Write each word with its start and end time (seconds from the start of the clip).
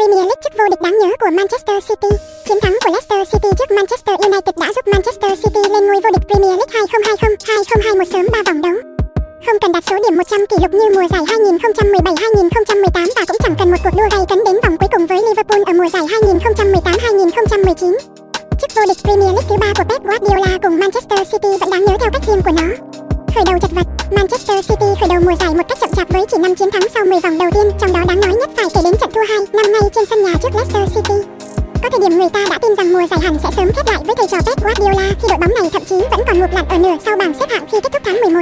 Premier 0.00 0.26
League 0.30 0.42
chức 0.44 0.52
vô 0.58 0.64
địch 0.72 0.82
đáng 0.86 0.96
nhớ 1.00 1.10
của 1.20 1.30
Manchester 1.38 1.78
City. 1.88 2.10
Chiến 2.46 2.58
thắng 2.62 2.76
của 2.82 2.90
Leicester 2.94 3.22
City 3.32 3.50
trước 3.58 3.70
Manchester 3.78 4.14
United 4.26 4.54
đã 4.62 4.68
giúp 4.74 4.84
Manchester 4.92 5.32
City 5.42 5.62
lên 5.72 5.82
ngôi 5.86 6.00
vô 6.04 6.10
địch 6.14 6.26
Premier 6.28 6.54
League 6.58 6.74
2020-2021 6.76 8.04
sớm 8.12 8.26
3 8.32 8.38
vòng 8.46 8.60
đấu. 8.64 8.76
Không 9.44 9.58
cần 9.62 9.72
đặt 9.72 9.84
số 9.88 9.96
điểm 10.04 10.16
100 10.16 10.40
kỷ 10.50 10.56
lục 10.62 10.72
như 10.78 10.86
mùa 10.94 11.06
giải 11.12 11.22
2017-2018 11.30 13.06
và 13.16 13.22
cũng 13.28 13.40
chẳng 13.42 13.56
cần 13.58 13.70
một 13.70 13.80
cuộc 13.84 13.94
đua 13.98 14.08
gay 14.12 14.24
cấn 14.30 14.38
đến 14.46 14.56
vòng 14.62 14.76
cuối 14.80 14.90
cùng 14.92 15.06
với 15.10 15.18
Liverpool 15.26 15.62
ở 15.70 15.72
mùa 15.78 15.90
giải 15.94 16.04
2018-2019. 16.12 17.98
Chức 18.60 18.70
vô 18.76 18.82
địch 18.88 19.00
Premier 19.04 19.32
League 19.34 19.48
thứ 19.48 19.56
ba 19.62 19.70
của 19.78 19.86
Pep 19.88 20.02
Guardiola 20.08 20.52
cùng 20.62 20.78
Manchester 20.82 21.20
City 21.32 21.52
vẫn 21.60 21.70
đáng 21.72 21.84
nhớ 21.84 21.94
theo 22.00 22.10
cách 22.12 22.26
riêng 22.26 22.42
của 22.44 22.54
nó. 22.60 22.68
Khởi 23.34 23.44
đầu 23.48 23.56
chật 23.62 23.70
vật, 23.76 23.86
Manchester 24.16 24.58
City 24.68 24.88
khởi 25.00 25.08
đầu 25.12 25.20
mùa 25.26 25.36
giải 25.40 25.54
một 25.54 25.66
cách 25.68 25.78
chậm 25.80 25.90
chạp 25.96 26.12
với 26.12 26.22
chỉ 26.30 26.36
5 26.38 26.54
chiến 26.54 26.70
thắng 26.70 26.86
sau 26.94 27.04
10 27.04 27.20
vòng 27.20 27.38
đầu 27.38 27.50
tiên, 27.54 27.66
trong 27.80 27.92
đó 27.92 28.00
đáng 28.08 28.20
nói 28.20 28.34
nhất 28.40 28.50
phải 28.82 28.92
đến 28.92 29.00
trận 29.00 29.10
thua 29.14 29.34
2 29.34 29.38
năm 29.52 29.72
nay 29.72 29.82
trên 29.94 30.04
sân 30.10 30.22
nhà 30.22 30.32
trước 30.42 30.48
Leicester 30.54 30.94
City. 30.94 31.14
Có 31.82 31.90
thời 31.90 32.00
điểm 32.00 32.18
người 32.18 32.28
ta 32.28 32.44
đã 32.50 32.58
tin 32.58 32.74
rằng 32.76 32.92
mùa 32.92 33.06
giải 33.10 33.20
hẳn 33.22 33.36
sẽ 33.42 33.48
sớm 33.56 33.70
kết 33.76 33.86
lại 33.86 33.98
với 34.06 34.14
thầy 34.18 34.28
trò 34.30 34.38
Pep 34.46 34.62
Guardiola 34.62 35.08
khi 35.22 35.28
đội 35.28 35.38
bóng 35.38 35.54
này 35.60 35.70
thậm 35.72 35.84
chí 35.84 35.96
vẫn 36.10 36.20
còn 36.26 36.40
ngụp 36.40 36.50
lặn 36.52 36.68
ở 36.68 36.78
nửa 36.78 36.96
sau 37.04 37.16
bảng 37.16 37.34
xếp 37.40 37.46
hạng 37.50 37.66
khi 37.72 37.78
kết 37.82 37.92
thúc 37.92 38.02
tháng 38.04 38.20
11. 38.20 38.40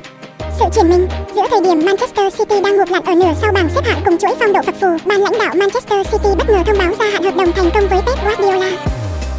Sự 0.58 0.64
chuyển 0.74 0.90
mình 0.90 1.08
giữa 1.34 1.46
thời 1.50 1.60
điểm 1.60 1.84
Manchester 1.84 2.34
City 2.38 2.60
đang 2.60 2.76
ngụp 2.76 2.90
lặn 2.90 3.04
ở 3.04 3.14
nửa 3.14 3.32
sau 3.40 3.52
bảng 3.52 3.68
xếp 3.74 3.84
hạng 3.84 4.02
cùng 4.04 4.18
chuỗi 4.18 4.34
phong 4.40 4.52
độ 4.52 4.60
phật 4.66 4.74
phù, 4.80 4.88
ban 5.04 5.20
lãnh 5.20 5.38
đạo 5.38 5.54
Manchester 5.54 6.06
City 6.12 6.30
bất 6.38 6.50
ngờ 6.50 6.58
thông 6.66 6.78
báo 6.78 6.92
gia 6.98 7.06
hạn 7.06 7.22
hợp 7.22 7.36
đồng 7.36 7.52
thành 7.52 7.70
công 7.74 7.88
với 7.88 8.00
Pep 8.06 8.24
Guardiola. 8.24 8.70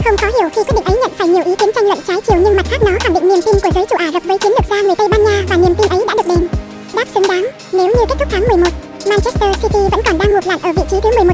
Không 0.06 0.18
khó 0.18 0.28
hiểu 0.28 0.50
khi 0.56 0.62
quyết 0.64 0.76
định 0.76 0.86
ấy 0.86 0.98
nhận 1.02 1.12
phải 1.18 1.28
nhiều 1.28 1.44
ý 1.45 1.56
kiến 1.56 1.70
tranh 1.76 1.88
luận 1.88 2.00
trái 2.08 2.18
chiều 2.28 2.38
nhưng 2.44 2.56
mặt 2.56 2.66
khác 2.70 2.81
nó 2.86 2.92
khẳng 3.00 3.14
định 3.14 3.28
niềm 3.28 3.42
tin 3.45 3.56
của 3.64 3.72
giới 3.76 3.86
chủ 3.90 3.95
Ả 4.00 4.12
Rập 4.12 4.23
với 4.23 4.38
chiến 4.38 4.52
lược 4.52 4.66
gia 4.70 4.81
người 4.81 4.95
Tây 4.95 5.08
Ban 5.08 5.23
Nha 5.23 5.44
và 5.50 5.58
niềm 5.58 5.76
tin 5.76 5.88
ấy 5.88 6.06
đã 6.08 6.14
được 6.18 6.28
đền 6.28 6.48
đáp 6.95 7.06
xứng 7.14 7.28
đáng. 7.28 7.45
Nếu 7.72 7.88
như 7.88 8.06
kết 8.09 8.16
thúc 8.20 8.28
tháng 8.31 8.48
11, 8.48 8.68
Manchester 9.09 9.62
City 9.62 9.80
vẫn 9.92 10.02
còn 10.06 10.18
đang 10.18 10.34
ngụp 10.34 10.45
lặn 10.45 10.59
ở 10.62 10.72
vị 10.72 10.84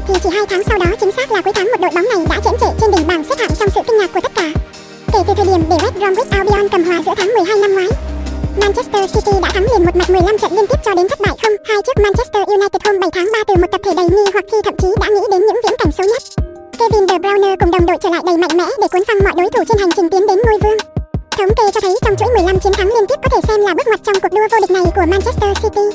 thì 0.06 0.14
chỉ 0.22 0.28
hai 0.32 0.46
tháng 0.48 0.62
sau 0.68 0.78
đó 0.78 0.86
chính 1.00 1.12
xác 1.12 1.32
là 1.32 1.42
cuối 1.42 1.52
tháng 1.52 1.68
một 1.70 1.80
đội 1.80 1.90
bóng 1.94 2.08
này 2.14 2.26
đã 2.30 2.40
chễm 2.44 2.54
trệ 2.60 2.66
trên 2.80 2.90
đỉnh 2.90 3.06
bảng 3.06 3.24
xếp 3.24 3.34
hạng 3.38 3.54
trong 3.58 3.70
sự 3.74 3.80
kinh 3.86 3.98
ngạc 3.98 4.10
của 4.14 4.20
tất 4.20 4.32
cả. 4.34 4.48
Kể 5.12 5.18
từ 5.26 5.34
thời 5.36 5.46
điểm 5.46 5.64
để 5.70 5.76
West 5.76 5.98
Bromwich 6.00 6.30
Albion 6.30 6.68
cầm 6.68 6.84
hòa 6.84 7.02
giữa 7.06 7.14
tháng 7.16 7.32
12 7.34 7.56
năm 7.58 7.74
ngoái, 7.74 7.88
Manchester 8.60 9.14
City 9.14 9.32
đã 9.42 9.48
thắng 9.54 9.66
liền 9.70 9.84
một 9.84 9.96
mạch 9.96 10.10
15 10.10 10.38
trận 10.38 10.52
liên 10.52 10.66
tiếp 10.66 10.80
cho 10.84 10.94
đến 10.94 11.08
thất 11.08 11.20
bại 11.20 11.34
không 11.42 11.56
hai 11.68 11.78
trước 11.86 11.96
Manchester 12.02 12.42
United 12.48 12.82
hôm 12.86 13.00
7 13.00 13.10
tháng 13.14 13.28
3 13.32 13.38
từ 13.46 13.54
một 13.56 13.70
tập 13.72 13.80
thể 13.84 13.92
đầy 13.96 14.08
nghi 14.14 14.26
hoặc 14.32 14.44
khi 14.50 14.58
thậm 14.64 14.76
chí 14.80 14.88
đã 15.00 15.06
nghĩ 15.08 15.24
đến 15.30 15.40
những 15.46 15.60
viễn 15.64 15.76
cảnh 15.78 15.92
xấu 15.96 16.06
nhất. 16.06 16.22
Kevin 16.78 17.08
De 17.08 17.18
Bruyne 17.18 17.56
cùng 17.60 17.70
đồng 17.70 17.86
đội 17.86 17.96
trở 18.00 18.08
lại 18.08 18.22
đầy 18.26 18.36
mạnh 18.36 18.56
mẽ 18.58 18.66
để 18.80 18.88
cuốn 18.92 19.02
phăng 19.08 19.24
mọi 19.24 19.34
đối 19.36 19.50
thủ 19.50 19.64
trên 19.68 19.78
hành 19.78 19.92
trình 19.96 20.10
tiến 20.10 20.26
đến 20.26 20.38
ngôi 20.46 20.58
vương. 20.62 20.78
Thống 21.38 21.54
kê 21.56 21.64
cho 21.74 21.80
thấy 21.80 21.94
trong 22.04 22.16
chuỗi 22.16 22.28
15 22.34 22.60
chiến 22.60 22.72
thắng 22.72 22.88
liên 22.94 23.06
tiếp 23.08 23.18
có 23.22 23.28
thể 23.32 23.40
xem 23.48 23.60
là 23.60 23.74
bước 23.74 23.86
ngoặt 23.86 24.00
trong 24.04 24.20
cuộc 24.22 24.32
đua 24.36 24.46
vô 24.52 24.58
địch 24.60 24.70
này 24.70 24.84
của 24.96 25.06
Manchester 25.12 25.52
City. 25.62 25.86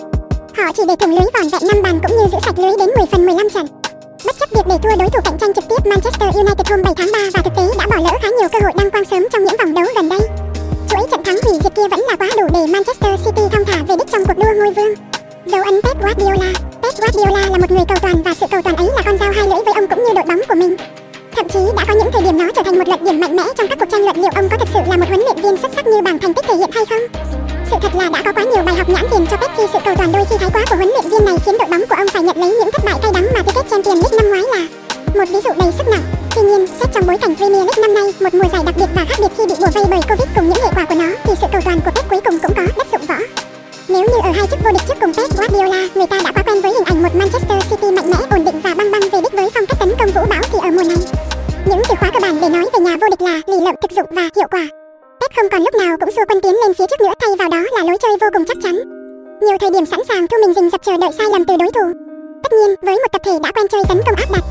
Họ 0.57 0.71
chỉ 0.75 0.83
để 0.87 0.95
thủng 0.99 1.15
lưới 1.15 1.27
vỏn 1.33 1.47
vẹn 1.53 1.63
5 1.67 1.81
bàn 1.83 1.99
cũng 2.03 2.17
như 2.17 2.25
giữ 2.31 2.37
sạch 2.45 2.59
lưới 2.59 2.73
đến 2.79 2.89
10 2.97 3.05
phần 3.11 3.25
15 3.25 3.49
trận. 3.49 3.80
Bất 4.25 4.35
chấp 4.39 4.49
việc 4.51 4.65
để 4.69 4.75
thua 4.83 4.95
đối 4.99 5.09
thủ 5.09 5.19
cạnh 5.25 5.37
tranh 5.37 5.53
trực 5.53 5.65
tiếp, 5.69 5.81
Manchester 5.85 6.35
United 6.35 6.67
hôm 6.69 6.81
7 6.83 6.93
tháng 6.97 7.11
3 7.13 7.19
và 7.33 7.41
thực 7.41 7.53
tế 7.57 7.63
đã 7.77 7.85
bỏ 7.91 7.97
lỡ 7.97 8.17
khá 8.21 8.29
nhiều 8.29 8.49
cơ 8.53 8.59
hội 8.63 8.71
đăng 8.77 8.91
quang 8.91 9.05
sớm 9.05 9.27
trong 9.31 9.43
những 9.43 9.55
vòng 9.59 9.73
đấu 9.73 9.85
gần 9.95 10.09
đây. 10.09 10.19
Chuỗi 10.89 11.07
trận 11.11 11.23
thắng 11.23 11.39
hủy 11.43 11.59
diệt 11.63 11.75
kia 11.75 11.87
vẫn 11.91 11.99
là 12.09 12.15
quá 12.15 12.29
đủ 12.37 12.47
để 12.53 12.73
Manchester 12.73 13.25
City 13.25 13.41
thong 13.51 13.65
thả 13.65 13.77
về 13.87 13.95
đích 13.99 14.11
trong 14.11 14.25
cuộc 14.25 14.37
đua 14.37 14.53
ngôi 14.57 14.73
vương. 14.73 14.93
Dấu 15.45 15.61
ấn 15.63 15.81
Pep 15.83 16.01
Guardiola 16.01 16.51
Pep 16.81 16.93
Guardiola 16.99 17.43
là 17.51 17.57
một 17.57 17.71
người 17.71 17.85
cầu 17.87 17.97
toàn 18.01 18.23
và 18.23 18.33
sự 18.39 18.45
cầu 18.51 18.61
toàn 18.61 18.75
ấy 18.75 18.89
là 18.95 19.01
con 19.05 19.17
dao 19.17 19.31
hai 19.35 19.47
lưỡi 19.49 19.59
với 19.65 19.73
ông 19.73 19.87
cũng 19.87 20.03
như 20.03 20.13
đội 20.15 20.25
bóng 20.27 20.41
của 20.49 20.55
mình. 20.55 20.75
Thậm 21.35 21.49
chí 21.49 21.59
đã 21.77 21.83
có 21.87 21.93
những 21.93 22.11
thời 22.13 22.21
điểm 22.21 22.37
nó 22.37 22.45
trở 22.55 22.63
thành 22.65 22.77
một 22.79 22.87
luận 22.87 23.03
điểm 23.05 23.19
mạnh 23.19 23.35
mẽ 23.35 23.43
trong 23.57 23.67
các 23.69 23.79
cuộc 23.79 23.89
tranh 23.91 24.01
luận 24.01 24.17
liệu 24.21 24.31
ông 24.35 24.49
có 24.49 24.57
thực 24.57 24.69
sự 24.73 24.79
là 24.89 24.97
một 24.97 25.05
huấn 25.07 25.19
luyện 25.19 25.37
viên 25.43 25.57
xuất 25.61 25.71
sắc 25.75 25.87
như 25.87 26.01
bảng 26.01 26.19
thành 26.19 26.33
tích 26.33 26.45
thể 26.47 26.55
hiện 26.55 26.69
hay 26.71 26.85
không. 26.89 27.03
Sự 27.71 27.77
thật 27.81 27.95
là 27.95 28.09
đã 28.09 28.21
có 28.25 28.31
quá 28.33 28.43
nhiều 28.43 28.63
bài 28.63 28.75
học 28.75 28.89
nhãn 28.89 29.05
tiền 29.11 29.25
cho 29.31 29.37
Pep 29.37 29.51
khi 29.57 29.63
sự 29.73 29.79
cầu 29.85 29.95
toàn 29.97 30.11
đôi 30.11 30.25
khi 30.29 30.35
thái 30.39 30.49
quá 30.53 30.65
của 30.69 30.75
huấn 30.75 30.89
luyện 30.89 31.09
viên 31.11 31.25
này 31.25 31.35
khiến 31.45 31.55
đội 31.59 31.67
bóng 31.71 31.83
của 31.89 31.95
ông 31.95 32.07
phải 32.07 32.23
nhận 32.23 32.37
lấy 32.37 32.49
những 32.59 32.71
thất 32.71 32.85
bại 32.85 32.95
cay 33.01 33.11
đắng 33.13 33.20
mà 33.41 33.51
tứ 33.53 33.61
kết 33.61 33.69
Champions 33.71 34.01
League 34.03 34.17
năm 34.17 34.29
ngoái 34.29 34.43
là 34.53 34.67
một 35.17 35.29
ví 35.33 35.39
dụ 35.45 35.51
đầy 35.61 35.71
sức 35.77 35.87
nặng. 35.87 36.05
Tuy 36.35 36.41
nhiên, 36.41 36.67
xét 36.79 36.89
trong 36.93 37.07
bối 37.07 37.17
cảnh 37.21 37.35
Premier 37.35 37.65
League 37.67 37.81
năm 37.81 37.93
nay, 37.93 38.07
một 38.23 38.33
mùa 38.33 38.49
giải 38.53 38.63
đặc 38.65 38.75
biệt 38.77 38.89
và 38.95 39.05
khác 39.09 39.17
biệt 39.21 39.31
khi 39.37 39.43
bị 39.49 39.55
bùa 39.61 39.71
vây 39.75 39.83
bởi 39.89 39.99
Covid 40.09 40.29
cùng 40.35 40.45
những 40.49 40.63
hệ 40.63 40.69
quả 40.75 40.85
của 40.89 40.95
nó, 40.95 41.09
thì 41.23 41.33
sự 41.41 41.47
cầu 41.51 41.61
toàn 41.65 41.79
của 41.85 41.91
Pep 41.95 42.09
cuối 42.09 42.21
cùng 42.25 42.39
cũng 42.43 42.53
có 42.57 42.63
đất 42.77 42.87
dụng 42.91 43.05
võ. 43.09 43.19
Nếu 43.87 44.01
như 44.01 44.17
ở 44.23 44.31
hai 44.37 44.47
chức 44.47 44.59
vô 44.63 44.71
địch 44.75 44.85
trước 44.87 44.97
cùng 45.01 45.13
Pep 45.17 45.29
Guardiola, 45.37 45.81
người 45.95 46.07
ta 46.11 46.17
đã 46.25 46.31
quá 46.35 46.43
quen 46.47 46.61
với 46.61 46.71
hình 46.73 46.87
ảnh 46.91 47.03
một 47.03 47.13
Manchester 47.19 47.59
City 47.69 47.87
mạnh 47.95 48.09
mẽ, 48.11 48.19
ổn 48.35 48.45
định 48.45 48.59
và 48.63 48.73
băng 48.77 48.91
băng 48.91 49.05
về 49.11 49.19
đích 49.23 49.33
với 49.33 49.49
phong 49.53 49.65
cách 49.65 49.79
tấn 49.79 49.91
công 49.99 50.11
vũ 50.15 50.21
bão 50.31 50.43
thì 50.51 50.59
ở 50.67 50.69
mùa 50.75 50.87
này, 50.91 51.01
những 51.69 51.81
từ 51.89 51.93
khóa 51.99 52.09
cơ 52.13 52.19
bản 52.25 52.35
để 52.41 52.49
nói 52.49 52.65
về 52.73 52.79
nhà 52.85 52.93
vô 53.01 53.07
địch 53.13 53.21
là 53.27 53.35
lì 53.51 53.57
lợm 53.65 53.75
thực 53.81 53.91
dụng 53.97 54.09
và 54.17 54.25
hiệu 54.37 54.49
quả. 54.53 54.65
Pep 55.19 55.31
không 55.35 55.49
còn 55.51 55.61
lúc 55.65 55.75
nào 55.83 55.97
cũng 55.99 56.11
xua 56.15 56.25
quân 56.29 56.41
tiến 56.41 56.55
lên 56.61 56.73
phía 56.77 56.85
trước 56.89 57.01
nữa 57.01 57.15
thay 57.21 57.31
vào 57.39 57.49
đó 57.55 57.61
là 57.75 57.81
lối 57.87 57.97
chơi 58.01 58.11
vô 58.21 58.27
cùng 58.33 58.45
chắc 58.47 58.57
chắn. 58.63 58.75
Nhiều 59.41 59.57
thời 59.61 59.71
điểm 59.75 59.85
sẵn 59.85 59.99
sàng 60.09 60.27
thu 60.27 60.37
mình 60.41 60.53
rình 60.55 60.69
rập 60.69 60.81
chờ 60.85 60.97
đợi 60.97 61.09
sai 61.17 61.27
lầm 61.31 61.45
từ 61.45 61.53
đối 61.57 61.71
thủ. 61.71 62.10
Tất 62.51 62.57
nhiên, 62.57 62.75
với 62.81 62.95
một 62.95 63.11
tập 63.11 63.21
thể 63.25 63.31
đã 63.43 63.51
quen 63.51 63.67
chơi 63.71 63.81
tấn 63.89 63.99
công 64.05 64.15
áp 64.15 64.31
đặt, 64.31 64.43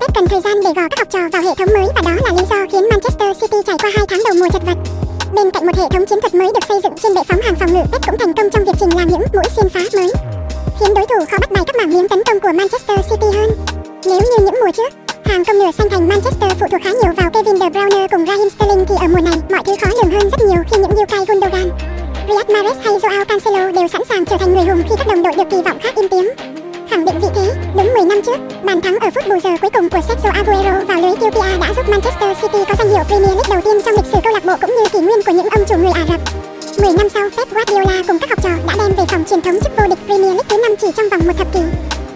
Pep 0.00 0.10
cần 0.14 0.26
thời 0.28 0.40
gian 0.40 0.56
để 0.64 0.70
gò 0.76 0.88
các 0.90 0.98
học 0.98 1.08
trò 1.10 1.18
vào 1.32 1.42
hệ 1.42 1.54
thống 1.58 1.68
mới 1.76 1.86
và 1.94 2.02
đó 2.08 2.14
là 2.24 2.30
lý 2.36 2.44
do 2.50 2.56
khiến 2.72 2.84
Manchester 2.90 3.30
City 3.40 3.58
trải 3.66 3.76
qua 3.82 3.90
hai 3.96 4.04
tháng 4.08 4.22
đầu 4.26 4.34
mùa 4.40 4.48
chật 4.52 4.62
vật. 4.66 4.78
Bên 5.36 5.50
cạnh 5.50 5.66
một 5.66 5.76
hệ 5.76 5.88
thống 5.90 6.06
chiến 6.06 6.20
thuật 6.20 6.34
mới 6.34 6.48
được 6.54 6.64
xây 6.68 6.78
dựng 6.82 6.94
trên 7.02 7.14
bệ 7.14 7.20
phóng 7.28 7.40
hàng 7.42 7.56
phòng 7.60 7.72
ngự, 7.72 7.82
Pep 7.92 8.06
cũng 8.06 8.18
thành 8.18 8.32
công 8.36 8.50
trong 8.50 8.64
việc 8.64 8.76
trình 8.80 8.96
làm 8.98 9.08
những 9.08 9.24
mũi 9.32 9.48
xuyên 9.56 9.68
phá 9.74 9.80
mới, 9.96 10.10
khiến 10.78 10.94
đối 10.94 11.06
thủ 11.06 11.18
khó 11.30 11.36
bắt 11.40 11.50
bài 11.54 11.64
các 11.66 11.76
mảng 11.78 11.90
miếng 11.90 12.08
tấn 12.08 12.22
công 12.26 12.40
của 12.40 12.52
Manchester 12.58 12.98
City 13.10 13.28
hơn. 13.36 13.50
Nếu 14.04 14.20
như 14.30 14.38
những 14.44 14.58
mùa 14.60 14.72
trước, 14.76 14.90
hàng 15.24 15.44
công 15.44 15.58
nửa 15.58 15.72
xanh 15.78 15.90
thành 15.90 16.08
Manchester 16.08 16.50
phụ 16.60 16.66
thuộc 16.70 16.80
khá 16.84 16.90
nhiều 16.90 17.12
vào 17.16 17.30
Kevin 17.34 17.56
De 17.60 17.68
Bruyne 17.74 18.08
cùng 18.12 18.26
Raheem 18.26 18.50
Sterling 18.50 18.84
thì 18.88 18.94
ở 19.04 19.08
mùa 19.12 19.22
này 19.28 19.38
mọi 19.52 19.62
thứ 19.66 19.72
khó 19.80 19.88
lường 19.96 20.12
hơn 20.14 20.30
rất 20.32 20.40
nhiều 20.48 20.62
khi 20.68 20.76
những 20.82 20.96
Ilkay 21.00 21.24
Gundogan, 21.28 21.68
Riyad 22.28 22.48
Mahrez 22.54 22.76
hay 22.84 22.94
Joao 23.02 23.24
Cancelo 23.24 23.72
đều 23.72 23.88
sẵn 23.88 24.02
sàng 24.08 24.24
trở 24.24 24.36
thành 24.40 24.54
người 24.54 24.64
hùng 24.64 24.82
khi 24.88 24.94
các 24.98 25.06
đồng 25.06 25.22
đội 25.22 25.34
được 25.36 25.50
kỳ 25.50 25.62
vọng 25.62 25.78
khác 25.82 25.94
im 25.96 26.08
tiếng. 26.08 26.51
Vị 27.22 27.28
thế, 27.34 27.54
đúng 27.76 27.94
10 27.94 28.04
năm 28.04 28.20
trước, 28.26 28.36
bàn 28.64 28.80
thắng 28.80 28.98
ở 29.00 29.10
phút 29.14 29.24
bù 29.28 29.34
giờ 29.44 29.50
cuối 29.60 29.70
cùng 29.70 29.88
của 29.90 30.00
Sergio 30.08 30.30
Aguero 30.30 30.84
vào 30.88 31.00
lưới 31.00 31.14
QPR 31.20 31.60
đã 31.60 31.68
giúp 31.76 31.88
Manchester 31.88 32.38
City 32.42 32.58
có 32.68 32.74
danh 32.78 32.88
hiệu 32.88 33.04
Premier 33.08 33.34
League 33.36 33.50
đầu 33.50 33.60
tiên 33.64 33.76
trong 33.84 33.94
lịch 33.94 34.12
sử 34.12 34.18
câu 34.24 34.32
lạc 34.32 34.44
bộ 34.44 34.54
cũng 34.60 34.74
như 34.76 34.84
kỷ 34.92 34.98
nguyên 34.98 35.22
của 35.26 35.32
những 35.32 35.48
ông 35.48 35.64
chủ 35.68 35.76
người 35.76 35.92
Ả 35.94 36.04
Rập. 36.08 36.20
10 36.82 36.92
năm 36.98 37.08
sau, 37.14 37.28
Pep 37.36 37.50
Guardiola 37.50 38.02
cùng 38.08 38.18
các 38.18 38.30
học 38.30 38.42
trò 38.42 38.50
đã 38.66 38.74
đem 38.78 38.92
về 38.96 39.04
phòng 39.08 39.24
truyền 39.30 39.40
thống 39.40 39.60
chức 39.60 39.72
vô 39.76 39.84
địch 39.88 39.98
Premier 40.06 40.34
League 40.36 40.48
thứ 40.48 40.56
năm 40.62 40.72
chỉ 40.80 40.86
trong 40.96 41.08
vòng 41.08 41.20
một 41.26 41.32
thập 41.38 41.52
kỷ. 41.54 41.60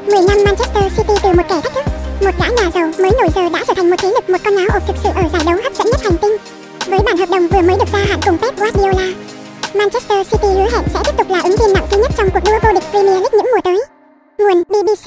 10 0.07 0.23
năm 0.29 0.39
Manchester 0.45 0.85
City 0.97 1.15
từ 1.23 1.29
một 1.29 1.47
kẻ 1.49 1.61
thách 1.63 1.75
thức, 1.75 1.85
một 2.25 2.35
gã 2.39 2.47
nhà 2.49 2.71
giàu 2.75 2.87
mới 2.99 3.11
nổi 3.19 3.29
giờ 3.35 3.43
đã 3.53 3.65
trở 3.67 3.75
thành 3.75 3.91
một 3.91 3.97
thế 4.03 4.09
lực 4.09 4.31
một 4.31 4.39
con 4.45 4.57
áo 4.57 4.67
ộp 4.75 4.87
thực 4.87 4.97
sự 5.03 5.09
ở 5.23 5.25
giải 5.33 5.43
đấu 5.47 5.57
hấp 5.65 5.75
dẫn 5.79 5.87
nhất 5.91 6.01
hành 6.05 6.19
tinh. 6.23 6.37
Với 6.91 7.01
bản 7.07 7.17
hợp 7.17 7.31
đồng 7.31 7.49
vừa 7.49 7.63
mới 7.69 7.77
được 7.79 7.89
gia 7.93 7.99
hạn 7.99 8.21
cùng 8.27 8.39
Pep 8.39 8.59
Guardiola, 8.59 9.09
Manchester 9.75 10.19
City 10.31 10.49
hứa 10.49 10.69
hẹn 10.75 10.85
sẽ 10.95 11.01
tiếp 11.05 11.15
tục 11.19 11.31
là 11.31 11.41
ứng 11.41 11.57
viên 11.57 11.73
nặng 11.75 11.87
ký 11.91 11.97
nhất 11.97 12.13
trong 12.17 12.31
cuộc 12.31 12.45
đua 12.45 12.59
vô 12.63 12.73
địch 12.73 12.85
Premier 12.91 13.21
League 13.23 13.37
những 13.39 13.51
mùa 13.55 13.61
tới. 13.65 13.96
Nguồn 14.39 14.65
BBC 14.71 15.05